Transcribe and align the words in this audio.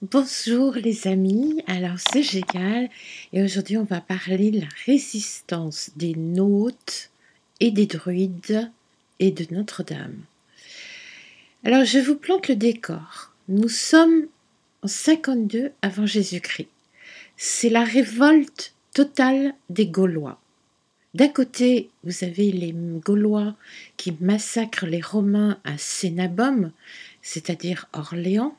Bonjour 0.00 0.74
les 0.74 1.08
amis, 1.08 1.60
alors 1.66 1.96
c'est 1.98 2.22
génial 2.22 2.88
et 3.32 3.42
aujourd'hui 3.42 3.78
on 3.78 3.82
va 3.82 4.00
parler 4.00 4.52
de 4.52 4.60
la 4.60 4.68
résistance 4.86 5.90
des 5.96 6.14
Nautes 6.14 7.10
et 7.58 7.72
des 7.72 7.86
druides 7.86 8.70
et 9.18 9.32
de 9.32 9.52
Notre-Dame. 9.52 10.22
Alors 11.64 11.84
je 11.84 11.98
vous 11.98 12.14
plante 12.14 12.46
le 12.46 12.54
décor. 12.54 13.32
Nous 13.48 13.68
sommes 13.68 14.28
en 14.84 14.86
52 14.86 15.72
avant 15.82 16.06
Jésus-Christ. 16.06 16.68
C'est 17.36 17.68
la 17.68 17.82
révolte 17.82 18.74
totale 18.94 19.52
des 19.68 19.88
Gaulois. 19.88 20.40
D'un 21.14 21.26
côté, 21.28 21.90
vous 22.04 22.22
avez 22.22 22.52
les 22.52 22.72
Gaulois 22.72 23.56
qui 23.96 24.14
massacrent 24.20 24.86
les 24.86 25.00
Romains 25.00 25.58
à 25.64 25.76
Cénabum, 25.76 26.70
c'est-à-dire 27.20 27.88
Orléans, 27.92 28.56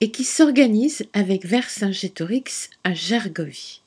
et 0.00 0.10
qui 0.10 0.24
s'organise 0.24 1.06
avec 1.12 1.44
Vercingétorix 1.44 2.70
à 2.84 2.94
Gergovie. 2.94 3.82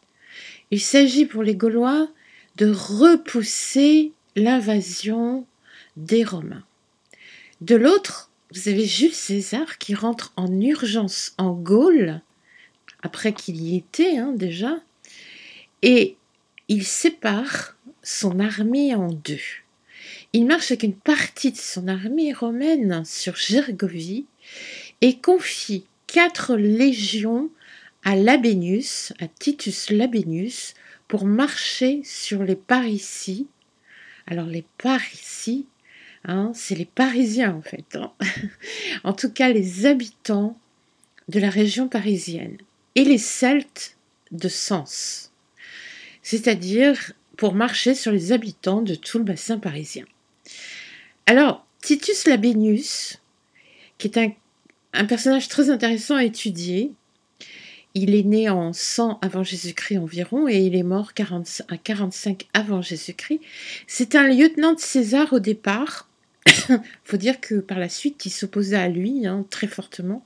Il 0.71 0.81
s'agit 0.81 1.25
pour 1.25 1.43
les 1.43 1.55
Gaulois 1.55 2.09
de 2.57 2.69
repousser 2.69 4.11
l'invasion 4.35 5.45
des 5.95 6.23
Romains. 6.23 6.63
De 7.61 7.75
l'autre, 7.75 8.29
vous 8.53 8.67
avez 8.67 8.85
Jules 8.85 9.13
César 9.13 9.77
qui 9.77 9.95
rentre 9.95 10.33
en 10.35 10.51
urgence 10.59 11.33
en 11.37 11.51
Gaule, 11.53 12.21
après 13.01 13.33
qu'il 13.33 13.61
y 13.61 13.77
était 13.77 14.17
hein, 14.17 14.33
déjà, 14.35 14.79
et 15.81 16.17
il 16.67 16.85
sépare 16.85 17.75
son 18.03 18.39
armée 18.39 18.95
en 18.95 19.07
deux. 19.07 19.39
Il 20.33 20.45
marche 20.45 20.71
avec 20.71 20.83
une 20.83 20.95
partie 20.95 21.51
de 21.51 21.57
son 21.57 21.87
armée 21.87 22.33
romaine 22.33 23.03
sur 23.05 23.35
Gergovie 23.35 24.25
et 25.01 25.17
confie 25.17 25.85
quatre 26.11 26.57
légions 26.57 27.49
à 28.03 28.17
Labienus, 28.17 29.13
à 29.19 29.27
Titus 29.27 29.89
Labienus, 29.89 30.73
pour 31.07 31.25
marcher 31.25 32.01
sur 32.03 32.43
les 32.43 32.57
Parisis. 32.57 33.45
Alors 34.27 34.47
les 34.47 34.65
Parisis, 34.77 35.63
hein, 36.25 36.51
c'est 36.53 36.75
les 36.75 36.85
Parisiens 36.85 37.55
en 37.55 37.61
fait. 37.61 37.95
Hein. 37.95 38.11
en 39.05 39.13
tout 39.13 39.31
cas 39.31 39.49
les 39.49 39.85
habitants 39.85 40.57
de 41.29 41.39
la 41.39 41.49
région 41.49 41.87
parisienne. 41.87 42.57
Et 42.95 43.05
les 43.05 43.17
Celtes 43.17 43.95
de 44.31 44.49
Sens. 44.49 45.31
C'est-à-dire 46.23 47.13
pour 47.37 47.53
marcher 47.53 47.95
sur 47.95 48.11
les 48.11 48.33
habitants 48.33 48.81
de 48.81 48.95
tout 48.95 49.17
le 49.17 49.23
bassin 49.23 49.59
parisien. 49.59 50.03
Alors, 51.25 51.65
Titus 51.81 52.27
Labienus, 52.27 53.17
qui 53.97 54.07
est 54.07 54.17
un 54.17 54.33
un 54.93 55.05
personnage 55.05 55.47
très 55.47 55.69
intéressant 55.69 56.15
à 56.15 56.23
étudier. 56.23 56.91
Il 57.93 58.15
est 58.15 58.23
né 58.23 58.49
en 58.49 58.71
100 58.71 59.19
avant 59.21 59.43
Jésus-Christ 59.43 59.97
environ 59.97 60.47
et 60.47 60.59
il 60.59 60.75
est 60.75 60.83
mort 60.83 61.11
à 61.67 61.77
45 61.77 62.47
avant 62.53 62.81
Jésus-Christ. 62.81 63.41
C'est 63.87 64.15
un 64.15 64.27
lieutenant 64.27 64.73
de 64.73 64.79
César 64.79 65.33
au 65.33 65.39
départ. 65.39 66.07
Il 66.45 66.81
faut 67.03 67.17
dire 67.17 67.41
que 67.41 67.55
par 67.55 67.79
la 67.79 67.89
suite, 67.89 68.25
il 68.25 68.29
s'opposait 68.29 68.77
à 68.77 68.87
lui 68.87 69.27
hein, 69.27 69.45
très 69.49 69.67
fortement. 69.67 70.25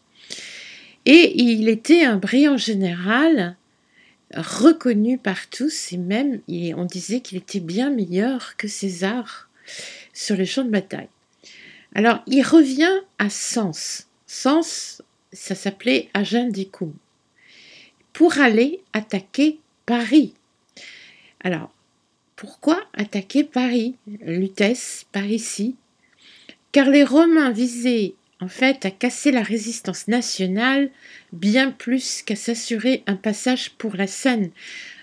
Et 1.05 1.39
il 1.41 1.69
était 1.69 2.03
un 2.03 2.17
brillant 2.17 2.57
général, 2.57 3.55
reconnu 4.33 5.17
par 5.17 5.50
tous, 5.50 5.94
et 5.94 5.97
même 5.97 6.41
on 6.75 6.85
disait 6.85 7.19
qu'il 7.19 7.38
était 7.38 7.59
bien 7.59 7.91
meilleur 7.91 8.57
que 8.57 8.67
César 8.67 9.50
sur 10.13 10.35
les 10.35 10.45
champs 10.45 10.63
de 10.63 10.69
bataille. 10.69 11.09
Alors, 11.94 12.22
il 12.27 12.41
revient 12.44 13.02
à 13.19 13.29
Sens. 13.29 14.07
Sens, 14.28 15.02
ça 15.31 15.56
s'appelait 15.56 16.09
Agendicum, 16.14 16.94
pour 18.14 18.40
aller 18.40 18.81
attaquer 18.94 19.59
Paris. 19.86 20.34
Alors, 21.44 21.72
pourquoi 22.36 22.84
attaquer 22.94 23.44
Paris 23.44 23.96
Lutèce, 24.08 25.06
par 25.12 25.25
ici? 25.25 25.75
Car 26.72 26.90
les 26.90 27.03
Romains 27.03 27.52
visaient 27.52 28.16
en 28.41 28.47
fait 28.47 28.85
à 28.85 28.91
casser 28.91 29.31
la 29.31 29.41
résistance 29.41 30.08
nationale 30.08 30.91
bien 31.31 31.72
plus 31.72 32.22
qu'à 32.22 32.35
s'assurer 32.35 33.03
un 33.08 33.16
passage 33.16 33.72
pour 33.72 33.96
la 33.96 34.08
Seine. 34.08 34.52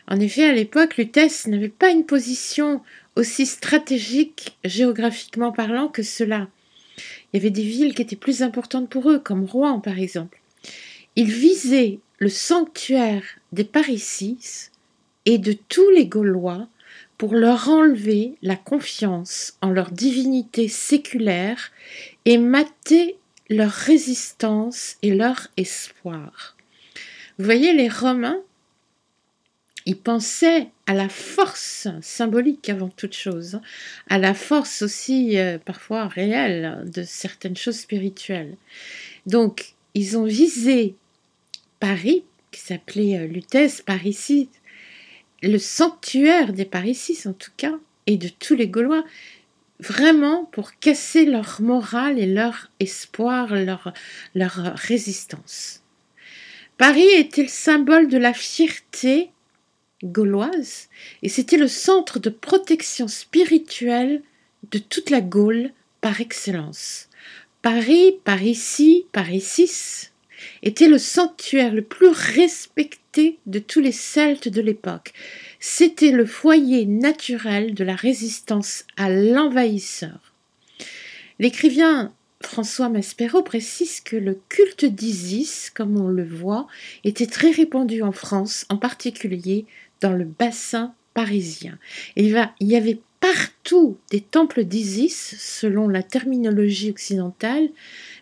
En 0.08 0.20
effet, 0.20 0.44
à 0.44 0.52
l'époque, 0.52 0.96
Lutèce 0.96 1.46
n'avait 1.46 1.68
pas 1.68 1.90
une 1.90 2.04
position 2.04 2.82
aussi 3.16 3.46
stratégique 3.46 4.58
géographiquement 4.64 5.52
parlant 5.52 5.88
que 5.88 6.02
cela. 6.02 6.48
Il 6.98 7.36
y 7.36 7.40
avait 7.40 7.50
des 7.50 7.62
villes 7.62 7.94
qui 7.94 8.02
étaient 8.02 8.16
plus 8.16 8.42
importantes 8.42 8.88
pour 8.88 9.10
eux, 9.10 9.18
comme 9.18 9.44
Rouen 9.44 9.80
par 9.80 9.98
exemple. 9.98 10.40
Ils 11.16 11.30
visaient 11.30 11.98
le 12.18 12.28
sanctuaire 12.28 13.24
des 13.52 13.64
Parisis 13.64 14.70
et 15.26 15.38
de 15.38 15.52
tous 15.52 15.90
les 15.90 16.06
Gaulois 16.06 16.68
pour 17.18 17.34
leur 17.34 17.68
enlever 17.68 18.34
la 18.42 18.56
confiance 18.56 19.56
en 19.60 19.70
leur 19.70 19.90
divinité 19.90 20.68
séculaire 20.68 21.70
et 22.24 22.38
mater 22.38 23.16
leur 23.48 23.70
résistance 23.70 24.96
et 25.02 25.14
leur 25.14 25.48
espoir. 25.56 26.56
Vous 27.38 27.44
voyez, 27.44 27.72
les 27.72 27.88
Romains 27.88 28.40
il 29.86 29.96
pensait 29.96 30.68
à 30.86 30.94
la 30.94 31.08
force 31.08 31.88
symbolique 32.00 32.68
avant 32.68 32.88
toute 32.88 33.14
chose, 33.14 33.60
à 34.08 34.18
la 34.18 34.34
force 34.34 34.82
aussi 34.82 35.38
euh, 35.38 35.58
parfois 35.58 36.06
réelle 36.06 36.84
de 36.86 37.02
certaines 37.02 37.56
choses 37.56 37.78
spirituelles. 37.78 38.56
Donc, 39.26 39.74
ils 39.94 40.16
ont 40.16 40.24
visé 40.24 40.94
Paris, 41.80 42.24
qui 42.50 42.60
s'appelait 42.60 43.18
euh, 43.18 43.26
Lutèce, 43.26 43.82
Parisis, 43.82 44.48
le 45.42 45.58
sanctuaire 45.58 46.52
des 46.52 46.64
Parisis 46.64 47.26
en 47.26 47.32
tout 47.32 47.50
cas, 47.56 47.74
et 48.06 48.16
de 48.16 48.28
tous 48.28 48.54
les 48.54 48.68
Gaulois, 48.68 49.04
vraiment 49.80 50.44
pour 50.52 50.78
casser 50.78 51.24
leur 51.24 51.60
morale 51.60 52.18
et 52.18 52.26
leur 52.26 52.70
espoir, 52.78 53.54
leur, 53.54 53.92
leur 54.34 54.52
résistance. 54.76 55.82
Paris 56.78 57.08
était 57.16 57.42
le 57.42 57.48
symbole 57.48 58.08
de 58.08 58.18
la 58.18 58.32
fierté 58.32 59.30
gauloise, 60.02 60.88
et 61.22 61.28
c'était 61.28 61.56
le 61.56 61.68
centre 61.68 62.18
de 62.18 62.30
protection 62.30 63.08
spirituelle 63.08 64.22
de 64.70 64.78
toute 64.78 65.10
la 65.10 65.20
Gaule 65.20 65.70
par 66.00 66.20
excellence. 66.20 67.08
Paris, 67.62 68.16
par 68.24 68.42
ici, 68.42 69.06
par 69.12 69.30
ici, 69.30 70.10
était 70.62 70.88
le 70.88 70.98
sanctuaire 70.98 71.72
le 71.72 71.82
plus 71.82 72.08
respecté 72.08 73.38
de 73.46 73.58
tous 73.58 73.80
les 73.80 73.92
Celtes 73.92 74.48
de 74.48 74.60
l'époque. 74.60 75.12
C'était 75.60 76.10
le 76.10 76.26
foyer 76.26 76.86
naturel 76.86 77.74
de 77.74 77.84
la 77.84 77.94
résistance 77.94 78.84
à 78.96 79.10
l'envahisseur. 79.10 80.32
L'écrivain 81.38 82.12
François 82.42 82.88
Maspero 82.88 83.42
précise 83.42 84.00
que 84.00 84.16
le 84.16 84.38
culte 84.48 84.84
d'Isis, 84.84 85.70
comme 85.70 85.96
on 86.00 86.08
le 86.08 86.24
voit, 86.24 86.66
était 87.04 87.26
très 87.26 87.50
répandu 87.50 88.02
en 88.02 88.12
France, 88.12 88.66
en 88.68 88.76
particulier 88.76 89.66
dans 90.02 90.12
le 90.12 90.24
bassin 90.24 90.94
parisien. 91.14 91.78
il, 92.16 92.48
y 92.60 92.76
avait 92.76 93.00
partout 93.20 93.98
des 94.10 94.20
temples 94.20 94.64
d'Isis, 94.64 95.36
selon 95.38 95.88
la 95.88 96.02
terminologie 96.02 96.90
occidentale, 96.90 97.68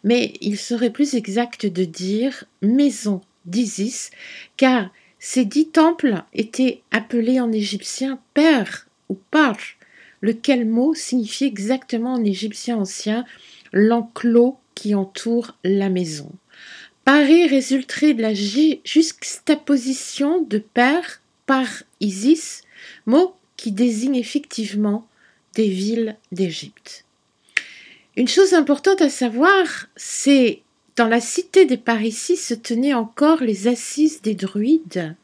mais 0.04 0.34
il 0.40 0.58
serait 0.58 0.90
plus 0.90 1.14
exact 1.14 1.66
de 1.66 1.84
dire 1.84 2.44
maison 2.62 3.20
d'Isis, 3.46 4.10
car 4.56 4.90
ces 5.18 5.44
dix 5.44 5.68
temples 5.68 6.22
étaient 6.32 6.82
appelés 6.90 7.40
en 7.40 7.52
égyptien 7.52 8.20
père 8.34 8.88
ou 9.08 9.18
par, 9.30 9.56
lequel 10.20 10.66
mot 10.66 10.94
signifie 10.94 11.46
exactement 11.46 12.14
en 12.14 12.24
égyptien 12.24 12.76
ancien 12.76 13.24
l'enclos 13.72 14.58
qui 14.74 14.94
entoure 14.94 15.56
la 15.64 15.88
maison. 15.88 16.30
Paris 17.04 17.46
résulterait 17.46 18.14
de 18.14 18.22
la 18.22 18.34
juxtaposition 18.34 20.42
de 20.42 20.58
père 20.58 21.19
par 21.50 21.82
Isis, 21.98 22.62
mot 23.06 23.34
qui 23.56 23.72
désigne 23.72 24.14
effectivement 24.14 25.08
des 25.56 25.68
villes 25.68 26.16
d'Égypte. 26.30 27.04
Une 28.16 28.28
chose 28.28 28.54
importante 28.54 29.02
à 29.02 29.10
savoir, 29.10 29.88
c'est 29.96 30.62
dans 30.94 31.08
la 31.08 31.20
cité 31.20 31.64
des 31.64 31.76
Parisis 31.76 32.40
se 32.40 32.54
tenaient 32.54 32.94
encore 32.94 33.42
les 33.42 33.66
assises 33.66 34.22
des 34.22 34.36
druides 34.36 35.16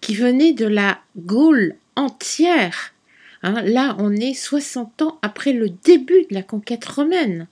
qui 0.00 0.14
venaient 0.14 0.54
de 0.54 0.64
la 0.64 1.00
Gaule 1.18 1.74
entière. 1.96 2.94
Hein, 3.42 3.60
là, 3.60 3.94
on 3.98 4.16
est 4.16 4.32
60 4.32 5.02
ans 5.02 5.18
après 5.20 5.52
le 5.52 5.68
début 5.68 6.24
de 6.30 6.34
la 6.34 6.42
conquête 6.42 6.86
romaine. 6.86 7.46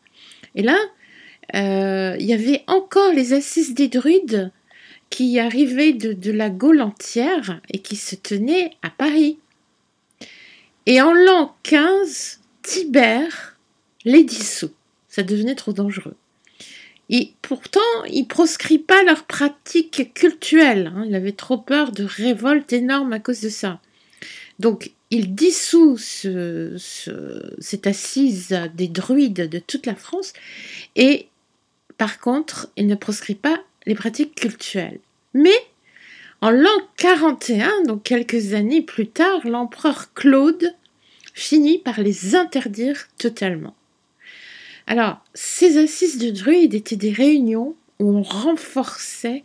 Et 0.54 0.62
là, 0.62 0.78
euh, 1.54 2.16
il 2.18 2.24
y 2.24 2.32
avait 2.32 2.64
encore 2.66 3.12
les 3.12 3.34
assises 3.34 3.74
des 3.74 3.88
druides 3.88 4.50
qui 5.10 5.38
arrivait 5.38 5.92
de, 5.92 6.32
la 6.32 6.50
Gaule 6.50 6.82
entière 6.82 7.60
et 7.70 7.78
qui 7.78 7.96
se 7.96 8.16
tenait 8.16 8.70
à 8.82 8.90
Paris. 8.90 9.38
Et 10.86 11.00
en 11.00 11.12
l'an 11.12 11.56
15, 11.62 12.40
Tibère 12.62 13.56
les 14.04 14.24
dissout. 14.24 14.72
Ça 15.08 15.22
devenait 15.22 15.54
trop 15.54 15.72
dangereux. 15.72 16.16
Et 17.08 17.32
pourtant, 17.40 17.80
il 18.10 18.26
proscrit 18.26 18.78
pas 18.78 19.02
leurs 19.04 19.24
pratiques 19.24 20.12
cultuelles. 20.14 20.92
Hein. 20.94 21.04
Il 21.06 21.14
avait 21.14 21.32
trop 21.32 21.58
peur 21.58 21.92
de 21.92 22.04
révoltes 22.04 22.72
énormes 22.72 23.12
à 23.12 23.20
cause 23.20 23.40
de 23.40 23.48
ça. 23.48 23.80
Donc, 24.58 24.92
il 25.10 25.34
dissout 25.34 25.98
cette 25.98 27.86
assise 27.86 28.58
des 28.74 28.88
druides 28.88 29.48
de 29.48 29.58
toute 29.60 29.86
la 29.86 29.94
France 29.94 30.32
et 30.96 31.28
par 31.98 32.20
contre, 32.20 32.68
il 32.76 32.86
ne 32.86 32.94
proscrit 32.94 33.34
pas 33.34 33.62
les 33.86 33.94
pratiques 33.94 34.34
cultuelles. 34.34 35.00
Mais 35.34 35.56
en 36.40 36.50
l'an 36.50 36.78
41, 36.96 37.84
donc 37.86 38.02
quelques 38.02 38.52
années 38.52 38.82
plus 38.82 39.08
tard, 39.08 39.46
l'empereur 39.46 40.12
Claude 40.14 40.74
finit 41.34 41.78
par 41.78 42.00
les 42.00 42.34
interdire 42.34 43.08
totalement. 43.18 43.74
Alors, 44.86 45.20
ces 45.34 45.78
assises 45.78 46.18
de 46.18 46.30
druides 46.30 46.74
étaient 46.74 46.96
des 46.96 47.12
réunions 47.12 47.74
où 47.98 48.10
on 48.10 48.22
renforçait 48.22 49.42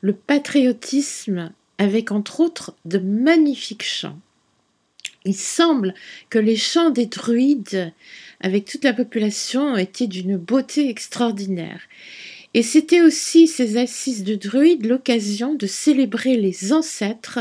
le 0.00 0.12
patriotisme 0.12 1.52
avec 1.78 2.12
entre 2.12 2.40
autres 2.40 2.74
de 2.84 2.98
magnifiques 2.98 3.82
chants. 3.82 4.18
Il 5.24 5.34
semble 5.34 5.94
que 6.28 6.38
les 6.38 6.56
chants 6.56 6.90
des 6.90 7.06
druides 7.06 7.92
avec 8.40 8.66
toute 8.66 8.84
la 8.84 8.92
population 8.92 9.76
étaient 9.76 10.06
d'une 10.06 10.36
beauté 10.36 10.90
extraordinaire. 10.90 11.80
Et 12.54 12.62
c'était 12.62 13.02
aussi 13.02 13.48
ces 13.48 13.76
assises 13.76 14.22
de 14.22 14.36
druides 14.36 14.86
l'occasion 14.86 15.54
de 15.54 15.66
célébrer 15.66 16.36
les 16.36 16.72
ancêtres 16.72 17.40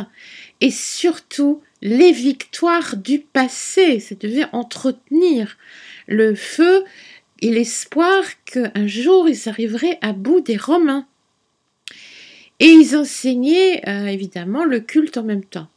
et 0.59 0.71
surtout 0.71 1.61
les 1.83 2.11
victoires 2.11 2.97
du 2.97 3.19
passé. 3.19 4.03
Devait 4.19 4.47
entretenir 4.53 5.57
le 6.07 6.33
feu 6.33 6.83
et 7.41 7.51
l'espoir 7.51 8.23
qu'un 8.45 8.87
jour 8.87 9.29
ils 9.29 9.47
arriveraient 9.47 9.99
à 10.01 10.13
bout 10.13 10.41
des 10.41 10.57
Romains. 10.57 11.05
Et 12.59 12.67
ils 12.67 12.95
enseignaient 12.95 13.87
euh, 13.87 14.07
évidemment 14.07 14.63
le 14.63 14.79
culte 14.79 15.17
en 15.17 15.23
même 15.23 15.43
temps. 15.43 15.67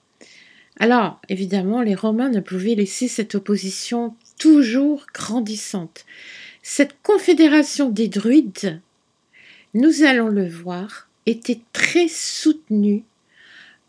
Alors, 0.79 1.21
évidemment, 1.29 1.81
les 1.81 1.95
Romains 1.95 2.29
ne 2.29 2.41
pouvaient 2.41 2.75
laisser 2.75 3.09
cette 3.09 3.35
opposition 3.35 4.15
toujours 4.39 5.07
grandissante. 5.13 6.05
Cette 6.63 6.97
confédération 7.03 7.89
des 7.89 8.09
druides, 8.09 8.81
nous 9.77 10.03
allons 10.03 10.29
le 10.29 10.49
voir, 10.49 11.09
était 11.27 11.61
très 11.73 12.09
soutenue 12.09 13.05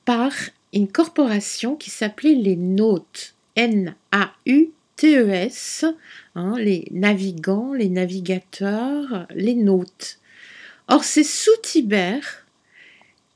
par 0.05 0.31
une 0.73 0.91
corporation 0.91 1.75
qui 1.75 1.89
s'appelait 1.89 2.35
les 2.35 2.55
Nautes, 2.55 3.35
N-A-U-T-E-S, 3.55 3.95
hein, 6.35 6.55
les 6.57 6.87
navigants, 6.91 7.73
les 7.73 7.89
navigateurs, 7.89 9.27
les 9.33 9.55
Nautes. 9.55 10.19
Or, 10.87 11.03
c'est 11.03 11.23
sous 11.23 11.55
Tibère, 11.63 12.45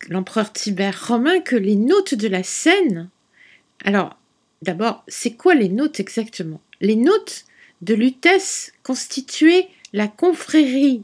l'empereur 0.09 0.51
Tibère 0.51 1.07
romain, 1.07 1.39
que 1.39 1.56
les 1.56 1.75
Nautes 1.75 2.15
de 2.15 2.27
la 2.27 2.44
Seine, 2.44 3.09
alors, 3.83 4.18
d'abord, 4.62 5.03
c'est 5.07 5.31
quoi 5.31 5.56
les 5.56 5.69
notes 5.69 6.00
exactement? 6.00 6.62
Les 6.81 6.95
notes 6.95 7.45
de 7.81 7.94
Lutèce 7.94 8.74
constituaient 8.83 9.69
la 9.94 10.07
confrérie 10.07 11.03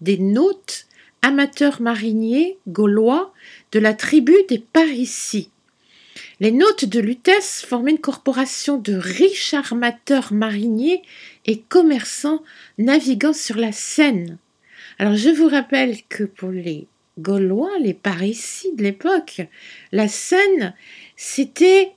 des 0.00 0.18
notes 0.18 0.86
amateurs 1.22 1.80
mariniers 1.80 2.58
gaulois 2.68 3.32
de 3.72 3.78
la 3.78 3.94
tribu 3.94 4.34
des 4.48 4.58
Parisis. 4.58 5.50
Les 6.40 6.52
notes 6.52 6.84
de 6.84 7.00
Lutèce 7.00 7.64
formaient 7.66 7.92
une 7.92 7.98
corporation 7.98 8.76
de 8.76 8.94
riches 8.94 9.54
armateurs 9.54 10.32
mariniers 10.32 11.02
et 11.46 11.60
commerçants 11.60 12.42
naviguant 12.78 13.32
sur 13.32 13.56
la 13.56 13.72
Seine. 13.72 14.38
Alors 14.98 15.16
je 15.16 15.30
vous 15.30 15.48
rappelle 15.48 15.96
que 16.08 16.24
pour 16.24 16.50
les 16.50 16.86
Gaulois, 17.18 17.78
les 17.80 17.94
Parisis 17.94 18.74
de 18.74 18.82
l'époque, 18.82 19.42
la 19.92 20.08
Seine, 20.08 20.74
c'était 21.16 21.92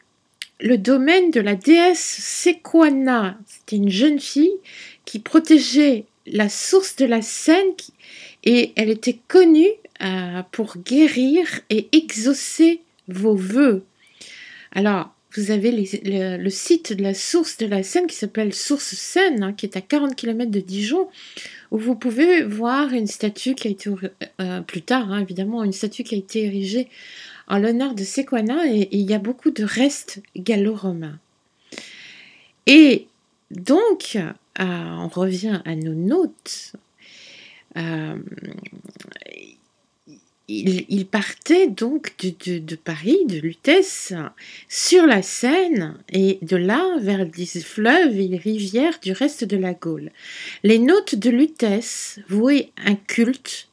le 0.62 0.78
domaine 0.78 1.32
de 1.32 1.42
la 1.42 1.56
déesse 1.56 2.00
Sequana. 2.00 3.38
C'était 3.46 3.78
une 3.78 3.90
jeune 3.90 4.20
fille 4.20 4.58
qui 5.06 5.20
protégeait 5.20 6.06
la 6.32 6.50
source 6.50 6.96
de 6.96 7.06
la 7.06 7.22
Seine 7.22 7.74
et 8.44 8.72
elle 8.76 8.90
était 8.90 9.20
connue 9.28 9.70
euh, 10.02 10.42
pour 10.52 10.78
guérir 10.78 11.46
et 11.70 11.88
exaucer 11.92 12.82
vos 13.08 13.36
vœux. 13.36 13.84
Alors, 14.72 15.14
vous 15.36 15.52
avez 15.52 15.72
le, 15.72 16.50
site 16.50 16.94
de 16.94 17.04
la 17.04 17.14
source 17.14 17.58
de 17.58 17.68
la 17.68 17.84
Seine 17.84 18.08
qui 18.08 18.16
s'appelle 18.16 18.54
Source 18.54 18.96
Seine, 18.96 19.56
qui 19.56 19.68
est 19.68 19.78
à 19.78 19.82
40 19.82 20.16
km 20.16 20.50
de 20.50 20.60
Dijon, 20.60 21.08
où 21.72 21.78
vous 21.78 21.96
pouvez 21.96 22.44
voir 22.44 22.94
une 22.94 23.08
statue 23.08 23.54
qui 23.54 23.68
a 23.68 23.72
été, 23.72 23.92
euh, 24.42 24.62
plus 24.62 24.82
tard 24.82 25.12
hein, 25.12 25.22
évidemment, 25.22 25.64
une 25.64 25.74
statue 25.74 26.04
qui 26.04 26.16
a 26.16 26.18
été 26.18 26.46
érigée 26.46 26.88
en 27.48 27.60
l'honneur 27.60 27.94
de 27.94 28.04
Sequana 28.04 28.68
et, 28.68 28.90
il 28.92 29.10
y 29.10 29.14
a 29.14 29.20
beaucoup 29.20 29.52
de 29.52 29.64
restes 29.64 30.22
gallo-romains. 30.36 31.20
Et 32.66 33.08
donc, 33.52 34.18
euh, 34.60 34.64
on 34.64 35.08
revient 35.08 35.62
à 35.66 35.76
nos 35.76 35.94
notes. 35.94 36.74
Euh, 37.78 38.16
il, 40.48 41.06
partait 41.06 41.68
donc 41.68 42.16
de, 42.18 42.76
Paris, 42.76 43.20
de 43.28 43.38
Lutèce, 43.38 44.14
sur 44.68 45.06
la 45.06 45.22
Seine, 45.22 45.96
et 46.12 46.40
de 46.42 46.56
là 46.56 46.98
vers 47.00 47.24
les 47.24 47.46
fleuves 47.46 48.18
et 48.18 48.28
les 48.28 48.38
rivières 48.38 49.00
du 49.00 49.12
reste 49.12 49.44
de 49.44 49.58
la 49.58 49.76
Gaule. 49.76 50.12
Les 50.64 50.80
notes 50.80 51.14
de 51.14 51.30
Lutèce 51.30 52.20
vouaient 52.30 52.72
un 52.84 52.96
culte 52.96 53.70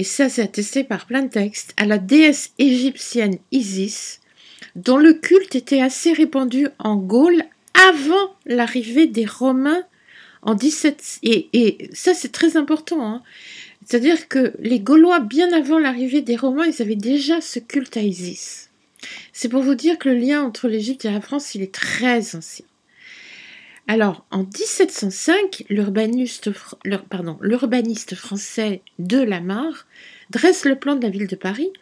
et 0.00 0.04
ça 0.04 0.28
c'est 0.28 0.42
attesté 0.42 0.84
par 0.84 1.06
plein 1.06 1.22
de 1.22 1.30
textes, 1.30 1.74
à 1.76 1.84
la 1.84 1.98
déesse 1.98 2.52
égyptienne 2.58 3.38
Isis, 3.50 4.20
dont 4.76 4.96
le 4.96 5.14
culte 5.14 5.54
était 5.54 5.82
assez 5.82 6.12
répandu 6.12 6.68
en 6.78 6.96
Gaule 6.96 7.42
avant 7.74 8.34
l'arrivée 8.46 9.06
des 9.06 9.26
Romains 9.26 9.84
en 10.42 10.54
17... 10.54 11.20
Et, 11.22 11.90
ça 11.92 12.14
c'est 12.14 12.32
très 12.32 12.56
important, 12.56 13.04
hein. 13.04 13.22
c'est-à-dire 13.84 14.28
que 14.28 14.52
les 14.58 14.80
Gaulois, 14.80 15.20
bien 15.20 15.52
avant 15.52 15.78
l'arrivée 15.78 16.22
des 16.22 16.36
Romains, 16.36 16.66
ils 16.66 16.82
avaient 16.82 16.96
déjà 16.96 17.40
ce 17.40 17.58
culte 17.58 17.96
à 17.96 18.02
Isis. 18.02 18.70
C'est 19.32 19.48
pour 19.48 19.62
vous 19.62 19.74
dire 19.74 19.98
que 19.98 20.08
le 20.08 20.16
lien 20.16 20.42
entre 20.42 20.68
l'Égypte 20.68 21.04
et 21.04 21.10
la 21.10 21.20
France, 21.20 21.54
il 21.54 21.62
est 21.62 21.72
très 21.72 22.36
ancien. 22.36 22.66
Alors, 23.88 24.24
en 24.30 24.44
1705, 24.44 25.64
l'urbaniste 25.68 26.52
français 28.14 28.82
de 28.98 29.18
Lamarre 29.18 29.86
dresse 30.30 30.64
le 30.64 30.76
plan 30.76 30.94
de 30.94 31.02
la 31.02 31.10
ville 31.10 31.26
de 31.26 31.34
Paris 31.34 31.72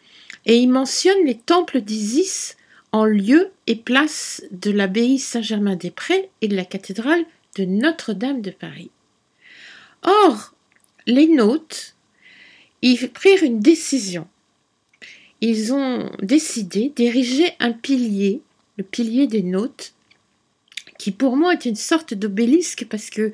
et 0.45 0.57
il 0.57 0.69
mentionne 0.69 1.25
les 1.25 1.37
temples 1.37 1.81
d'Isis 1.81 2.57
en 2.91 3.05
lieu 3.05 3.51
et 3.67 3.75
place 3.75 4.43
de 4.49 4.71
l'abbaye 4.71 5.19
Saint-Germain-des-Prés 5.19 6.31
et 6.41 6.47
de 6.47 6.55
la 6.55 6.65
cathédrale 6.65 7.23
de 7.55 7.65
Notre-Dame 7.65 8.41
de 8.41 8.51
Paris. 8.51 8.91
Or, 10.03 10.53
les 11.07 11.27
Nautes, 11.27 11.95
ils 12.81 13.09
prirent 13.09 13.43
une 13.43 13.59
décision. 13.59 14.27
Ils 15.41 15.73
ont 15.73 16.11
décidé 16.21 16.91
d'ériger 16.95 17.53
un 17.59 17.71
pilier, 17.71 18.41
le 18.77 18.83
pilier 18.83 19.27
des 19.27 19.43
Nautes, 19.43 19.93
qui 20.97 21.11
pour 21.11 21.37
moi 21.37 21.53
est 21.53 21.65
une 21.65 21.75
sorte 21.75 22.13
d'obélisque 22.13 22.85
parce 22.89 23.09
que 23.09 23.31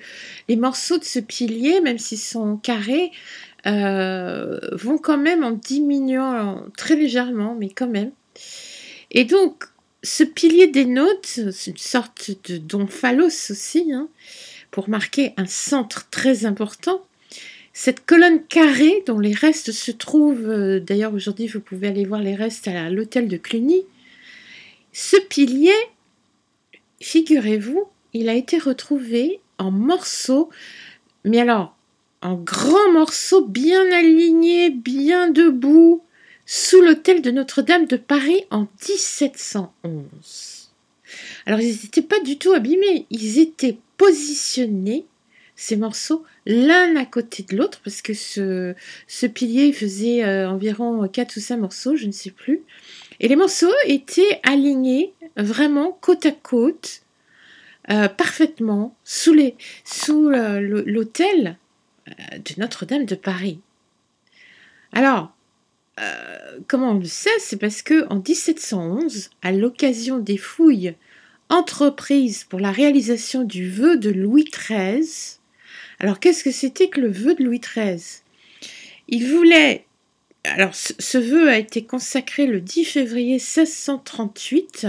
les 0.47 0.55
morceaux 0.55 0.99
de 0.99 1.03
ce 1.03 1.19
pilier, 1.19 1.81
même 1.81 1.97
s'ils 1.97 2.19
sont 2.19 2.57
carrés, 2.57 3.11
euh, 3.65 4.59
vont 4.73 4.99
quand 4.99 5.17
même 5.17 5.43
en 5.43 5.51
diminuant 5.51 6.63
très 6.77 6.95
légèrement, 6.95 7.55
mais 7.55 7.69
quand 7.69 7.89
même. 7.89 8.11
Et 9.09 9.25
donc, 9.25 9.65
ce 10.05 10.23
pilier 10.23 10.67
des 10.67 10.85
notes, 10.85 11.39
c'est 11.51 11.71
une 11.71 11.77
sorte 11.77 12.31
de 12.49 12.57
domphalos 12.57 13.51
aussi, 13.51 13.91
hein, 13.91 14.07
pour 14.71 14.87
marquer 14.87 15.33
un 15.37 15.47
centre 15.47 16.07
très 16.09 16.45
important. 16.45 17.03
Cette 17.73 18.05
colonne 18.05 18.41
carrée 18.43 19.03
dont 19.05 19.19
les 19.19 19.33
restes 19.33 19.71
se 19.73 19.91
trouvent, 19.91 20.49
euh, 20.49 20.79
d'ailleurs 20.79 21.13
aujourd'hui 21.13 21.47
vous 21.47 21.59
pouvez 21.59 21.89
aller 21.89 22.05
voir 22.05 22.21
les 22.21 22.35
restes 22.35 22.69
à 22.69 22.89
l'hôtel 22.89 23.27
de 23.27 23.35
Cluny, 23.35 23.83
ce 24.93 25.17
pilier 25.17 25.73
figurez-vous, 27.01 27.85
il 28.13 28.29
a 28.29 28.33
été 28.33 28.57
retrouvé 28.57 29.41
en 29.57 29.71
morceaux, 29.71 30.49
mais 31.25 31.39
alors 31.39 31.75
en 32.21 32.35
grands 32.35 32.91
morceaux 32.93 33.45
bien 33.45 33.91
alignés, 33.91 34.69
bien 34.69 35.29
debout, 35.29 36.01
sous 36.45 36.81
l'hôtel 36.81 37.21
de 37.21 37.31
Notre-Dame 37.31 37.87
de 37.87 37.97
Paris 37.97 38.45
en 38.51 38.67
1711. 38.87 40.71
Alors 41.45 41.59
ils 41.59 41.79
n'étaient 41.83 42.01
pas 42.01 42.19
du 42.19 42.37
tout 42.37 42.53
abîmés, 42.53 43.05
ils 43.09 43.39
étaient 43.39 43.77
positionnés, 43.97 45.05
ces 45.55 45.77
morceaux, 45.77 46.23
l'un 46.45 46.95
à 46.95 47.05
côté 47.05 47.43
de 47.43 47.55
l'autre, 47.55 47.79
parce 47.83 48.01
que 48.01 48.13
ce, 48.13 48.75
ce 49.07 49.25
pilier 49.25 49.71
faisait 49.71 50.23
euh, 50.23 50.49
environ 50.49 51.07
4 51.07 51.37
ou 51.37 51.39
5 51.39 51.57
morceaux, 51.57 51.95
je 51.95 52.07
ne 52.07 52.11
sais 52.11 52.31
plus. 52.31 52.61
Et 53.19 53.27
les 53.27 53.35
morceaux 53.35 53.71
étaient 53.85 54.39
alignés 54.43 55.13
vraiment 55.37 55.97
côte 56.01 56.25
à 56.25 56.31
côte, 56.31 57.03
euh, 57.89 58.09
parfaitement, 58.09 58.95
sous 59.03 59.33
l'hôtel, 59.33 61.57
de 62.07 62.53
Notre-Dame 62.57 63.05
de 63.05 63.15
Paris. 63.15 63.59
Alors, 64.91 65.34
euh, 65.99 66.59
comment 66.67 66.91
on 66.91 66.99
le 66.99 67.05
sait 67.05 67.29
C'est 67.39 67.57
parce 67.57 67.81
que 67.81 68.07
en 68.09 68.17
1711, 68.17 69.29
à 69.41 69.51
l'occasion 69.51 70.19
des 70.19 70.37
fouilles 70.37 70.95
entreprises 71.49 72.43
pour 72.43 72.59
la 72.59 72.71
réalisation 72.71 73.43
du 73.43 73.69
vœu 73.69 73.97
de 73.97 74.09
Louis 74.09 74.45
XIII, 74.45 75.37
alors 75.99 76.19
qu'est-ce 76.19 76.43
que 76.43 76.51
c'était 76.51 76.89
que 76.89 76.99
le 76.99 77.11
vœu 77.11 77.35
de 77.35 77.43
Louis 77.43 77.61
XIII 77.61 78.21
Il 79.07 79.27
voulait 79.27 79.85
alors, 80.53 80.75
ce 80.75 81.17
vœu 81.17 81.49
a 81.49 81.57
été 81.57 81.85
consacré 81.85 82.45
le 82.45 82.61
10 82.61 82.85
février 82.85 83.35
1638. 83.35 84.87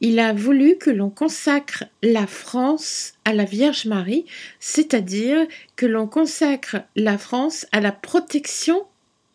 Il 0.00 0.20
a 0.20 0.32
voulu 0.32 0.76
que 0.76 0.90
l'on 0.90 1.10
consacre 1.10 1.84
la 2.02 2.26
France 2.26 3.14
à 3.24 3.32
la 3.32 3.44
Vierge 3.44 3.86
Marie, 3.86 4.24
c'est-à-dire 4.60 5.46
que 5.74 5.86
l'on 5.86 6.06
consacre 6.06 6.76
la 6.94 7.18
France 7.18 7.66
à 7.72 7.80
la 7.80 7.92
protection, 7.92 8.86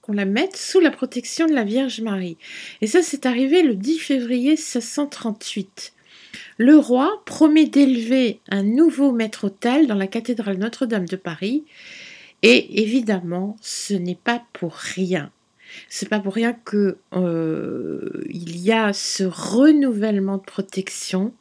qu'on 0.01 0.13
la 0.13 0.25
mette 0.25 0.57
sous 0.57 0.79
la 0.79 0.91
protection 0.91 1.45
de 1.47 1.53
la 1.53 1.63
Vierge 1.63 2.01
Marie. 2.01 2.37
Et 2.81 2.87
ça, 2.87 3.01
c'est 3.01 3.25
arrivé 3.25 3.61
le 3.61 3.75
10 3.75 3.99
février 3.99 4.51
1638. 4.51 5.93
Le 6.57 6.77
roi 6.77 7.21
promet 7.25 7.65
d'élever 7.65 8.39
un 8.49 8.63
nouveau 8.63 9.11
maître-autel 9.11 9.87
dans 9.87 9.95
la 9.95 10.07
cathédrale 10.07 10.57
Notre-Dame 10.57 11.07
de 11.07 11.15
Paris 11.15 11.65
et 12.43 12.81
évidemment, 12.81 13.57
ce 13.61 13.93
n'est 13.93 14.15
pas 14.15 14.43
pour 14.53 14.73
rien. 14.73 15.31
C'est 15.89 16.09
pas 16.09 16.19
pour 16.19 16.33
rien 16.33 16.53
que 16.53 16.97
euh, 17.13 18.23
il 18.29 18.59
y 18.59 18.71
a 18.71 18.93
ce 18.93 19.23
renouvellement 19.23 20.37
de 20.37 20.43
protection, 20.43 21.33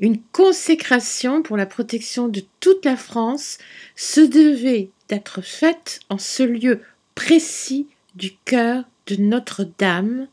une 0.00 0.20
consécration 0.32 1.42
pour 1.42 1.56
la 1.56 1.66
protection 1.66 2.28
de 2.28 2.42
toute 2.60 2.84
la 2.84 2.96
France 2.96 3.58
se 3.94 4.20
devait 4.20 4.90
d'être 5.08 5.42
faite 5.42 6.00
en 6.08 6.18
ce 6.18 6.42
lieu 6.42 6.80
précis 7.18 7.88
du 8.14 8.30
cœur 8.44 8.84
de 9.08 9.16
Notre-Dame, 9.16 10.28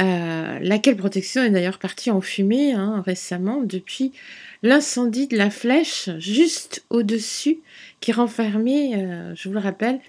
euh, 0.00 0.58
laquelle 0.58 0.96
protection 0.96 1.42
est 1.42 1.50
d'ailleurs 1.50 1.78
partie 1.78 2.10
en 2.10 2.22
fumée 2.22 2.72
hein, 2.72 3.02
récemment 3.04 3.60
depuis 3.62 4.12
l'incendie 4.62 5.26
de 5.26 5.36
la 5.36 5.50
flèche 5.50 6.08
juste 6.18 6.82
au-dessus 6.88 7.58
qui 8.00 8.12
renfermait, 8.12 8.94
euh, 8.94 9.34
je 9.34 9.50
vous 9.50 9.54
le 9.54 9.60
rappelle, 9.60 10.00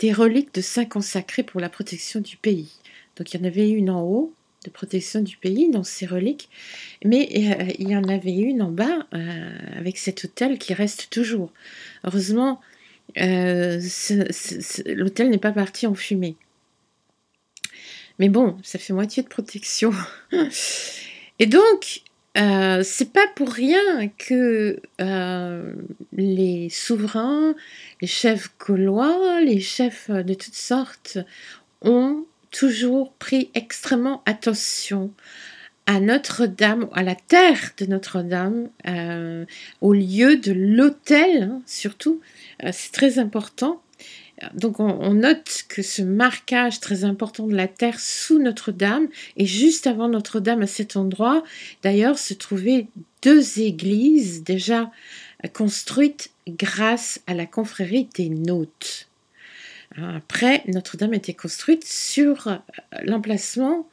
des 0.00 0.12
reliques 0.12 0.52
de 0.54 0.60
saints 0.60 0.86
consacrés 0.86 1.44
pour 1.44 1.60
la 1.60 1.68
protection 1.68 2.18
du 2.18 2.36
pays. 2.36 2.72
Donc 3.16 3.32
il 3.32 3.40
y 3.40 3.44
en 3.44 3.46
avait 3.46 3.70
une 3.70 3.90
en 3.90 4.02
haut 4.02 4.34
de 4.64 4.70
protection 4.70 5.20
du 5.20 5.36
pays 5.36 5.70
dans 5.70 5.84
ces 5.84 6.06
reliques, 6.06 6.48
mais 7.04 7.28
euh, 7.32 7.72
il 7.78 7.88
y 7.88 7.96
en 7.96 8.08
avait 8.08 8.36
une 8.36 8.60
en 8.60 8.72
bas 8.72 9.06
avec 9.76 9.98
cet 9.98 10.24
hôtel 10.24 10.58
qui 10.58 10.74
reste 10.74 11.10
toujours. 11.10 11.52
Heureusement, 12.02 12.60
l'hôtel 14.86 15.30
n'est 15.30 15.38
pas 15.38 15.52
parti 15.52 15.86
en 15.86 15.94
fumée. 15.94 16.36
Mais 18.18 18.28
bon, 18.28 18.58
ça 18.62 18.78
fait 18.78 18.92
moitié 18.92 19.22
de 19.22 19.28
protection. 19.28 19.92
Et 21.38 21.46
donc, 21.46 22.02
euh, 22.38 22.82
c'est 22.82 23.12
pas 23.12 23.26
pour 23.34 23.50
rien 23.50 24.08
que 24.08 24.80
euh, 25.00 25.72
les 26.12 26.68
souverains, 26.70 27.54
les 28.00 28.08
chefs 28.08 28.50
gaulois, 28.58 29.40
les 29.40 29.60
chefs 29.60 30.10
de 30.10 30.34
toutes 30.34 30.54
sortes 30.54 31.18
ont 31.82 32.24
toujours 32.50 33.12
pris 33.14 33.50
extrêmement 33.54 34.22
attention 34.26 35.10
à 35.86 36.00
Notre-Dame, 36.00 36.88
à 36.92 37.02
la 37.02 37.14
terre 37.14 37.72
de 37.78 37.86
Notre-Dame, 37.86 38.68
euh, 38.86 39.44
au 39.80 39.92
lieu 39.92 40.36
de 40.36 40.52
l'autel, 40.52 41.42
hein, 41.44 41.62
surtout. 41.66 42.20
c'est 42.70 42.92
très 42.92 43.18
important 43.18 43.82
donc 44.54 44.80
on, 44.80 45.14
note 45.14 45.64
que 45.68 45.82
ce 45.82 46.02
marquage 46.02 46.80
très 46.80 47.04
important 47.04 47.46
de 47.46 47.54
la 47.54 47.68
terre 47.68 48.00
sous 48.00 48.38
Notre-Dame 48.38 49.08
et 49.36 49.46
juste 49.46 49.86
avant 49.86 50.08
Notre-Dame 50.08 50.62
à 50.62 50.66
cet 50.66 50.96
endroit, 50.96 51.44
d'ailleurs, 51.82 52.18
se 52.18 52.34
trouvaient 52.34 52.88
deux 53.22 53.60
églises 53.60 54.42
déjà 54.42 54.90
construites 55.52 56.30
grâce 56.48 57.20
à 57.26 57.34
la 57.34 57.46
confrérie 57.46 58.08
des 58.16 58.28
Nôtes. 58.28 59.08
Après, 59.96 60.62
Notre-Dame 60.68 61.14
était 61.14 61.34
construite 61.34 61.84
sur 61.84 62.48
euh, 62.48 62.56
l'emplacement 63.02 63.86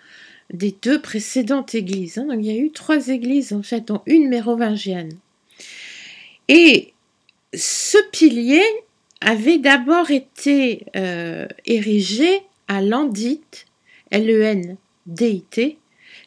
des 0.53 0.75
deux 0.81 1.01
précédentes 1.01 1.75
églises. 1.75 2.17
Hein. 2.17 2.25
Donc 2.25 2.37
il 2.39 2.45
y 2.45 2.51
a 2.51 2.59
eu 2.59 2.71
trois 2.71 3.09
églises 3.09 3.53
en 3.53 3.63
fait, 3.63 3.87
dont 3.87 4.01
une 4.05 4.29
mérovingienne. 4.29 5.17
Et 6.47 6.93
ce 7.53 7.97
pilier 8.11 8.63
avait 9.21 9.59
d'abord 9.59 10.11
été 10.11 10.85
euh, 10.95 11.47
érigé 11.65 12.41
à 12.67 12.81
Landit, 12.81 13.41
L-E-N-D-I-T, 14.11 15.77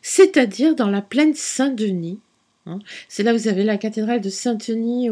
c'est-à-dire 0.02 0.75
dans 0.75 0.91
la 0.91 1.02
plaine 1.02 1.35
Saint-Denis. 1.35 2.19
Hein. 2.67 2.79
C'est 3.09 3.23
là 3.23 3.35
où 3.35 3.38
vous 3.38 3.49
avez 3.49 3.64
la 3.64 3.79
cathédrale 3.79 4.21
de 4.21 4.31
Saint-Denis, 4.31 5.09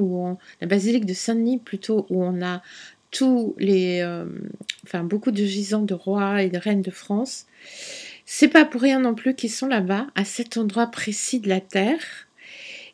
la 0.61 0.67
basilique 0.67 1.07
de 1.07 1.15
Saint-Denis 1.15 1.59
plutôt, 1.59 2.07
où 2.11 2.23
on 2.23 2.43
a 2.43 2.63
tous 3.11 3.55
les, 3.59 4.01
euh, 4.03 4.25
enfin 4.85 5.03
beaucoup 5.03 5.33
de 5.33 5.45
gisants 5.45 5.83
de 5.83 5.95
rois 5.95 6.43
et 6.43 6.49
de 6.49 6.59
reines 6.59 6.83
de 6.83 6.91
France. 6.91 7.47
C'est 8.33 8.47
pas 8.47 8.65
pour 8.65 8.83
rien 8.83 9.01
non 9.01 9.17
plus 9.17 9.35
qu'ils 9.35 9.51
sont 9.51 9.67
là-bas, 9.67 10.07
à 10.15 10.25
cet 10.25 10.57
endroit 10.57 10.87
précis 10.87 11.41
de 11.41 11.49
la 11.49 11.61
terre. 11.61 12.29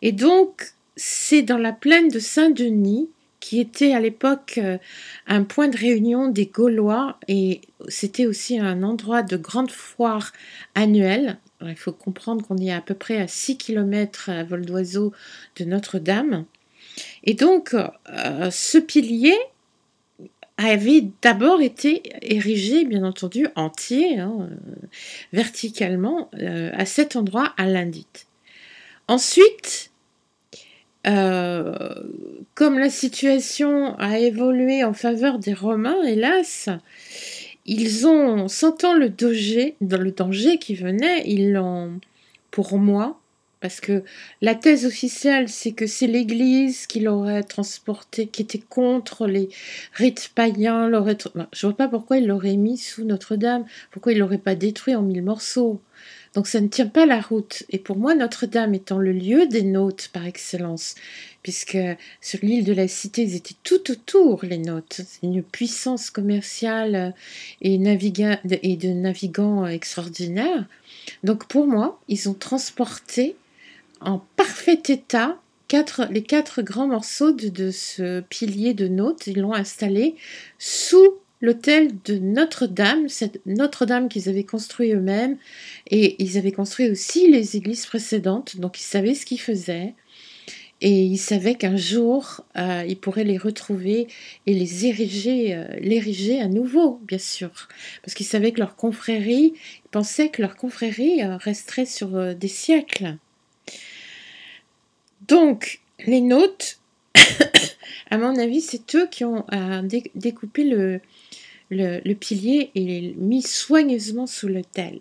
Et 0.01 0.13
donc, 0.13 0.69
c'est 0.97 1.43
dans 1.43 1.59
la 1.59 1.73
plaine 1.73 2.09
de 2.09 2.19
Saint-Denis 2.19 3.11
qui 3.39 3.61
était 3.61 3.93
à 3.93 4.01
l'époque 4.01 4.55
euh, 4.57 4.79
un 5.27 5.45
point 5.45 5.69
de 5.69 5.77
réunion 5.77 6.29
des 6.29 6.47
Gaulois 6.47 7.19
et 7.29 7.61
c'était 7.87 8.25
aussi 8.25 8.59
un 8.59 8.83
endroit 8.83 9.23
de 9.23 9.37
grande 9.37 9.71
foire 9.71 10.33
annuelle. 10.75 11.37
il 11.61 11.77
faut 11.77 11.93
comprendre 11.93 12.43
qu'on 12.43 12.57
est 12.57 12.73
à 12.73 12.81
peu 12.81 12.95
près 12.95 13.19
à 13.19 13.29
6 13.29 13.59
km 13.59 14.31
à 14.31 14.43
vol 14.43 14.65
d'oiseau 14.65 15.13
de 15.57 15.67
Notre-Dame. 15.67 16.47
Et 17.25 17.35
donc, 17.35 17.75
euh, 17.75 18.51
ce 18.51 18.79
pilier 18.79 19.37
avait 20.59 21.05
d'abord 21.23 21.61
été 21.61 22.03
érigé, 22.23 22.85
bien 22.85 23.05
entendu, 23.05 23.47
entier, 23.57 24.19
hein, 24.19 24.49
euh, 24.51 24.55
verticalement, 25.33 26.31
à 26.73 26.87
cet 26.87 27.17
endroit 27.17 27.53
à 27.57 27.67
l'Indit. 27.67 28.07
Ensuite, 29.09 29.91
euh, 31.07 31.95
comme 32.55 32.79
la 32.79 32.91
situation 32.91 33.97
a 33.99 34.19
évolué 34.19 34.83
en 34.83 34.93
faveur 34.93 35.39
des 35.39 35.55
Romains, 35.55 36.03
hélas, 36.03 36.69
ils 37.65 38.07
ont, 38.07 38.49
sentant 38.49 38.95
le 38.95 39.09
danger, 39.09 39.77
dans 39.81 40.01
le 40.01 40.11
danger 40.11 40.59
qui 40.59 40.75
venait, 40.75 41.23
ils 41.27 41.53
l'ont, 41.53 42.01
pour 42.51 42.79
moi, 42.79 43.21
parce 43.61 43.81
que 43.81 44.05
la 44.43 44.55
thèse 44.55 44.85
officielle, 44.85 45.49
c'est 45.49 45.73
que 45.73 45.87
c'est 45.87 46.07
l'Église 46.07 46.87
qui 46.87 47.01
l'aurait 47.01 47.43
transporté, 47.43 48.27
qui 48.27 48.43
était 48.43 48.59
contre 48.59 49.27
les 49.27 49.49
rites 49.95 50.31
païens. 50.35 50.89
L'aurait... 50.89 51.17
Je 51.53 51.67
vois 51.67 51.77
pas 51.77 51.89
pourquoi 51.89 52.19
il 52.19 52.27
l'aurait 52.27 52.57
mis 52.57 52.77
sous 52.77 53.05
Notre-Dame, 53.05 53.65
pourquoi 53.91 54.13
il 54.13 54.19
l'aurait 54.19 54.39
pas 54.39 54.55
détruit 54.55 54.95
en 54.95 55.03
mille 55.03 55.23
morceaux. 55.23 55.81
Donc 56.35 56.49
ça 56.49 56.61
ne 56.61 56.69
tient 56.69 56.87
pas 56.87 57.07
la 57.07 57.19
route. 57.19 57.63
Et 57.71 57.79
pour 57.79 57.97
moi, 57.97 58.15
Notre-Dame 58.15 58.75
étant 58.75 58.99
le 58.99 59.13
lieu 59.13 59.47
des 59.47 59.63
notes 59.63 60.11
par 60.13 60.27
excellence, 60.27 60.95
puisque 61.43 61.79
sur 62.21 62.39
l'île 62.43 62.65
de 62.65 62.75
la 62.75 62.89
Cité, 62.89 63.23
ils 63.23 63.37
étaient 63.37 63.57
tout 63.65 63.91
autour, 63.91 64.45
les 64.45 64.59
notes. 64.59 65.01
Une 65.23 65.43
puissance 65.43 66.11
commerciale 66.11 67.15
et, 67.63 67.75
et 67.75 68.77
de 68.77 68.89
navigants 68.89 69.67
extraordinaire. 69.67 70.67
Donc 71.25 71.49
pour 71.49 71.67
moi, 71.67 71.99
ils 72.09 72.29
ont 72.29 72.35
transporté 72.35 73.35
en 74.01 74.23
parfait 74.37 74.83
état 74.89 75.39
les 76.11 76.23
quatre 76.23 76.63
grands 76.63 76.87
morceaux 76.87 77.33
de, 77.33 77.71
ce 77.71 78.21
pilier 78.21 78.75
de 78.75 78.89
notes. 78.89 79.27
Ils 79.27 79.41
l'ont 79.41 79.55
installé 79.55 80.17
sous 80.59 81.19
l'hôtel 81.41 81.91
de 82.05 82.19
Notre-Dame, 82.19 83.09
cette 83.09 83.45
Notre-Dame 83.47 84.09
qu'ils 84.09 84.29
avaient 84.29 84.45
construit 84.45 84.93
eux-mêmes, 84.93 85.37
et 85.91 86.23
ils 86.23 86.39
avaient 86.39 86.53
construit 86.53 86.89
aussi 86.89 87.31
les 87.31 87.57
églises 87.57 87.85
précédentes, 87.85 88.59
donc 88.59 88.81
ils 88.81 88.85
savaient 88.85 89.15
ce 89.15 89.27
qu'ils 89.27 89.41
faisaient, 89.41 89.95
et 90.81 91.05
ils 91.05 91.19
savaient 91.19 91.55
qu'un 91.55 91.77
jour, 91.77 92.43
euh, 92.57 92.85
ils 92.87 92.99
pourraient 92.99 93.25
les 93.25 93.39
retrouver 93.39 94.09
et 94.47 94.55
les 94.55 94.87
ériger, 94.87 95.55
euh, 95.55 96.43
à 96.43 96.49
nouveau, 96.49 97.01
bien 97.07 97.19
sûr, 97.19 97.51
parce 98.03 98.15
qu'ils 98.15 98.27
savaient 98.27 98.53
que 98.53 98.61
leur 98.61 98.77
confrérie, 98.77 99.55
ils 99.85 99.91
pensaient 99.91 100.31
que 100.31 100.43
leur 100.43 100.57
confrérie 100.57 101.23
euh, 101.23 101.37
resterait 101.37 101.87
sur 101.87 102.35
des 102.35 102.49
siècles. 102.49 103.17
Donc, 105.29 105.81
les 106.07 106.21
notes, 106.21 106.79
à 108.11 108.19
mon 108.19 108.37
avis, 108.37 108.61
c'est 108.61 108.95
eux 108.95 109.09
qui 109.11 109.25
ont 109.25 109.45
découpé 110.15 110.65
le, 110.65 111.01
le, 111.71 112.15
pilier 112.15 112.71
est 112.75 113.17
mis 113.17 113.43
soigneusement 113.43 114.27
sous 114.27 114.49
l'autel. 114.49 115.01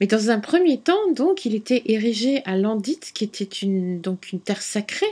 Mais 0.00 0.06
dans 0.06 0.30
un 0.30 0.40
premier 0.40 0.78
temps, 0.78 1.12
donc, 1.12 1.44
il 1.44 1.54
était 1.54 1.82
érigé 1.86 2.42
à 2.44 2.56
Landit, 2.56 2.98
qui 3.14 3.24
était 3.24 3.44
une, 3.44 4.00
donc 4.00 4.32
une 4.32 4.40
terre 4.40 4.62
sacrée, 4.62 5.06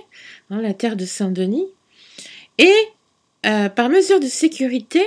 hein, 0.51 0.61
la 0.61 0.75
terre 0.75 0.97
de 0.97 1.05
Saint-Denis. 1.05 1.69
Et 2.59 2.75
euh, 3.47 3.69
par 3.69 3.89
mesure 3.89 4.21
de 4.21 4.27
sécurité, 4.27 5.03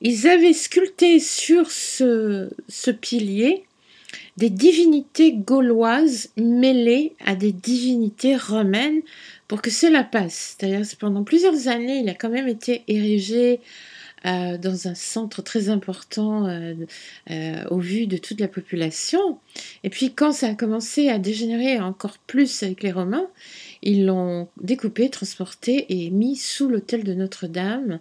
ils 0.00 0.28
avaient 0.28 0.52
sculpté 0.52 1.20
sur 1.20 1.70
ce, 1.70 2.50
ce 2.68 2.90
pilier 2.90 3.64
des 4.36 4.50
divinités 4.50 5.32
gauloises 5.32 6.30
mêlées 6.36 7.14
à 7.24 7.34
des 7.34 7.52
divinités 7.52 8.36
romaines 8.36 9.02
pour 9.46 9.62
que 9.62 9.70
cela 9.70 10.02
passe. 10.02 10.56
C'est-à-dire 10.58 10.86
pendant 10.98 11.22
plusieurs 11.22 11.68
années, 11.68 12.00
il 12.00 12.08
a 12.08 12.14
quand 12.14 12.30
même 12.30 12.48
été 12.48 12.82
érigé 12.88 13.60
euh, 14.26 14.56
dans 14.56 14.88
un 14.88 14.94
centre 14.94 15.42
très 15.42 15.68
important 15.68 16.46
euh, 16.46 16.72
euh, 17.30 17.62
au 17.70 17.78
vu 17.78 18.06
de 18.06 18.16
toute 18.16 18.40
la 18.40 18.48
population. 18.48 19.38
Et 19.82 19.90
puis 19.90 20.14
quand 20.14 20.32
ça 20.32 20.48
a 20.48 20.54
commencé 20.54 21.10
à 21.10 21.18
dégénérer 21.18 21.78
encore 21.78 22.16
plus 22.26 22.62
avec 22.62 22.82
les 22.82 22.90
Romains, 22.90 23.28
ils 23.82 24.06
l'ont 24.06 24.48
découpé, 24.62 25.10
transporté 25.10 25.84
et 25.90 26.08
mis 26.08 26.36
sous 26.36 26.68
l'autel 26.68 27.04
de 27.04 27.12
Notre-Dame. 27.12 28.00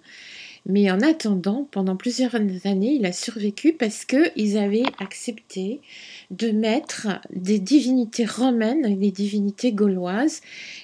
Mais 0.66 0.90
en 0.90 1.02
attendant, 1.02 1.68
pendant 1.72 1.98
plusieurs 1.98 2.36
années, 2.36 2.94
il 2.94 3.06
a 3.06 3.12
survécu 3.12 3.74
parce 3.74 4.06
qu'ils 4.06 4.58
avaient 4.58 4.86
accepté 4.98 5.82
de 6.32 6.52
mettre 6.52 7.20
des 7.32 7.60
divinités 7.60 8.26
romaines, 8.26 8.98
des 8.98 9.12
divinités 9.12 9.74
gauloises, 9.74 10.42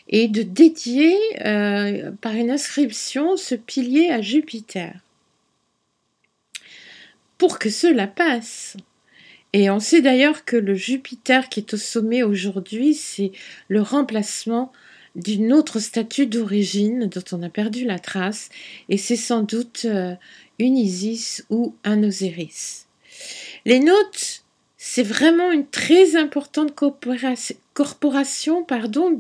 et 0.10 0.28
de 0.28 0.42
dédier 0.42 1.16
euh, 1.46 2.12
par 2.20 2.34
une 2.34 2.52
inscription 2.52 3.38
ce 3.38 3.56
pilier 3.56 4.10
à 4.10 4.22
Jupiter. 4.22 4.94
Pour 7.38 7.58
que 7.58 7.70
cela 7.70 8.08
passe. 8.08 8.76
Et 9.54 9.70
on 9.70 9.80
sait 9.80 10.02
d'ailleurs 10.02 10.44
que 10.44 10.58
le 10.58 10.76
Jupiter 10.76 11.48
qui 11.48 11.62
est 11.62 11.74
au 11.74 11.78
sommet 11.78 12.22
aujourd'hui, 12.22 12.94
c'est 12.94 13.32
le 13.70 13.82
remplacement 13.82 14.74
d'une 15.16 15.54
autre 15.54 15.80
statue 15.80 16.28
d'origine 16.28 17.08
dont 17.08 17.24
on 17.32 17.44
a 17.44 17.50
perdu 17.50 17.86
la 17.86 18.00
trace, 18.00 18.50
et 18.90 18.98
c'est 18.98 19.16
sans 19.16 19.42
doute 19.42 19.86
euh, 19.86 20.16
une 20.60 20.78
Isis 20.78 21.46
ou 21.50 21.76
un 21.84 22.04
Osiris. 22.04 22.86
Les 23.66 23.80
notes, 23.80 24.44
c'est 24.78 25.04
vraiment 25.04 25.52
une 25.52 25.68
très 25.68 26.16
importante 26.16 26.74
corporation, 27.74 28.64
pardon, 28.64 29.16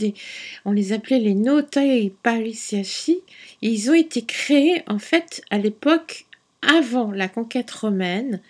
on 0.65 0.71
les 0.71 0.93
appelait 0.93 1.19
les 1.19 1.33
Notae 1.33 2.11
Parisiaci. 2.23 3.19
Ils 3.61 3.91
ont 3.91 3.93
été 3.93 4.21
créés 4.21 4.83
en 4.87 4.99
fait 4.99 5.41
à 5.49 5.57
l'époque 5.57 6.25
avant 6.61 7.11
la 7.11 7.27
conquête 7.27 7.71
romaine 7.71 8.41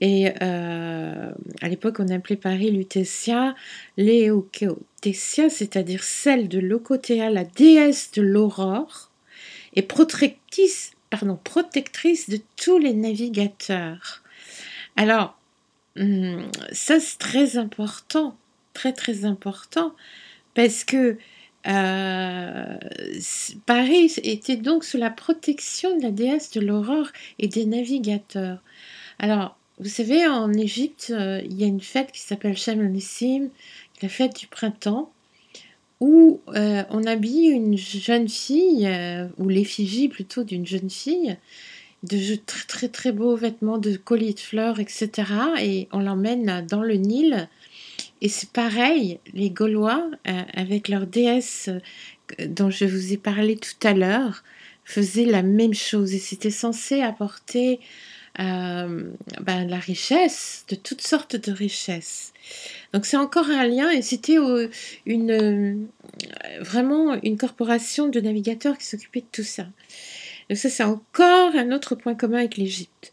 et 0.00 0.32
euh, 0.42 1.30
à 1.60 1.68
l'époque, 1.68 1.96
on 2.00 2.08
appelait 2.08 2.36
Paris 2.36 2.70
Lutetia, 2.70 3.54
Léokéotesia, 3.96 5.48
c'est-à-dire 5.48 6.02
celle 6.02 6.48
de 6.48 6.58
Locotea, 6.58 7.30
la 7.30 7.44
déesse 7.44 8.10
de 8.12 8.22
l'aurore, 8.22 9.10
et 9.74 9.82
protectrice, 9.82 10.92
pardon, 11.10 11.38
protectrice 11.42 12.28
de 12.28 12.40
tous 12.56 12.78
les 12.78 12.92
navigateurs. 12.92 14.22
Alors, 14.96 15.38
hum, 15.96 16.50
ça 16.72 17.00
c'est 17.00 17.18
très 17.18 17.56
important, 17.56 18.36
très 18.72 18.92
très 18.92 19.24
important, 19.24 19.94
parce 20.54 20.84
que 20.84 21.16
euh, 21.66 22.76
Paris 23.64 24.12
était 24.22 24.56
donc 24.56 24.84
sous 24.84 24.98
la 24.98 25.10
protection 25.10 25.96
de 25.96 26.02
la 26.02 26.10
déesse 26.10 26.50
de 26.50 26.60
l'aurore 26.60 27.08
et 27.38 27.48
des 27.48 27.64
navigateurs. 27.64 28.58
Alors, 29.18 29.56
vous 29.80 29.88
savez, 29.88 30.24
en 30.26 30.52
Égypte, 30.52 31.08
euh, 31.10 31.40
il 31.44 31.60
y 31.60 31.64
a 31.64 31.66
une 31.66 31.80
fête 31.80 32.12
qui 32.12 32.20
s'appelle 32.20 32.56
Shem 32.56 32.86
Nissim, 32.90 33.48
la 34.02 34.08
fête 34.08 34.36
du 34.36 34.46
printemps, 34.46 35.10
où 35.98 36.40
euh, 36.48 36.84
on 36.90 37.04
habille 37.04 37.48
une 37.48 37.76
jeune 37.76 38.28
fille, 38.28 38.86
euh, 38.86 39.26
ou 39.36 39.48
l'effigie 39.48 40.08
plutôt 40.08 40.44
d'une 40.44 40.66
jeune 40.66 40.90
fille, 40.90 41.36
de 42.04 42.36
très 42.36 42.66
très 42.66 42.88
très 42.88 43.12
beaux 43.12 43.34
vêtements, 43.34 43.78
de 43.78 43.96
colliers 43.96 44.34
de 44.34 44.40
fleurs, 44.40 44.78
etc. 44.78 45.10
Et 45.60 45.88
on 45.90 45.98
l'emmène 45.98 46.64
dans 46.68 46.82
le 46.82 46.94
Nil. 46.94 47.48
Et 48.20 48.28
c'est 48.28 48.50
pareil, 48.50 49.18
les 49.32 49.50
Gaulois, 49.50 50.10
avec 50.24 50.88
leur 50.88 51.06
déesse 51.06 51.70
dont 52.38 52.70
je 52.70 52.84
vous 52.84 53.12
ai 53.12 53.16
parlé 53.16 53.56
tout 53.56 53.86
à 53.86 53.92
l'heure, 53.92 54.44
faisaient 54.84 55.24
la 55.24 55.42
même 55.42 55.74
chose. 55.74 56.14
Et 56.14 56.18
c'était 56.18 56.50
censé 56.50 57.00
apporter 57.00 57.80
euh, 58.40 59.10
ben, 59.40 59.68
la 59.68 59.78
richesse, 59.78 60.64
de 60.68 60.74
toutes 60.74 61.02
sortes 61.02 61.36
de 61.36 61.52
richesses. 61.52 62.32
Donc 62.92 63.06
c'est 63.06 63.16
encore 63.16 63.48
un 63.48 63.66
lien 63.66 63.90
et 63.90 64.02
c'était 64.02 64.38
une, 65.06 65.30
euh, 65.30 65.74
vraiment 66.60 67.14
une 67.22 67.38
corporation 67.38 68.08
de 68.08 68.20
navigateurs 68.20 68.76
qui 68.76 68.86
s'occupait 68.86 69.20
de 69.20 69.26
tout 69.30 69.44
ça. 69.44 69.66
Donc 70.50 70.58
ça 70.58 70.68
c'est 70.68 70.82
encore 70.82 71.54
un 71.54 71.70
autre 71.70 71.94
point 71.94 72.16
commun 72.16 72.38
avec 72.38 72.56
l'Égypte. 72.56 73.12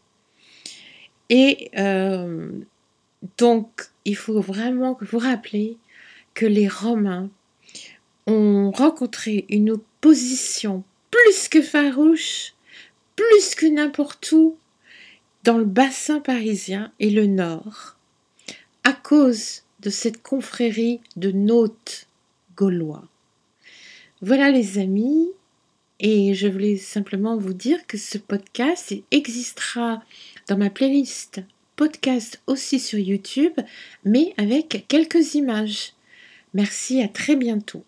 Et 1.30 1.70
euh, 1.78 2.50
donc 3.38 3.68
il 4.04 4.16
faut 4.16 4.40
vraiment 4.40 4.98
vous 5.00 5.18
rappeler 5.18 5.76
que 6.34 6.46
les 6.46 6.66
Romains 6.66 7.30
ont 8.26 8.72
rencontré 8.72 9.44
une 9.48 9.70
opposition 9.70 10.82
plus 11.10 11.48
que 11.48 11.62
farouche, 11.62 12.54
plus 13.14 13.54
que 13.54 13.66
n'importe 13.66 14.32
où 14.32 14.56
dans 15.42 15.58
le 15.58 15.64
bassin 15.64 16.20
parisien 16.20 16.92
et 17.00 17.10
le 17.10 17.26
nord, 17.26 17.96
à 18.84 18.92
cause 18.92 19.62
de 19.80 19.90
cette 19.90 20.22
confrérie 20.22 21.00
de 21.16 21.30
nautes 21.30 22.06
gaulois. 22.56 23.04
Voilà 24.20 24.50
les 24.50 24.78
amis, 24.78 25.28
et 25.98 26.34
je 26.34 26.48
voulais 26.48 26.76
simplement 26.76 27.36
vous 27.36 27.54
dire 27.54 27.86
que 27.86 27.98
ce 27.98 28.18
podcast 28.18 28.94
existera 29.10 30.02
dans 30.48 30.56
ma 30.56 30.70
playlist 30.70 31.42
podcast 31.76 32.40
aussi 32.46 32.78
sur 32.78 32.98
YouTube, 32.98 33.54
mais 34.04 34.34
avec 34.36 34.84
quelques 34.88 35.34
images. 35.34 35.94
Merci, 36.54 37.02
à 37.02 37.08
très 37.08 37.34
bientôt. 37.34 37.84